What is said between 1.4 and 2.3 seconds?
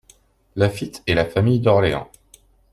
d'Orléans.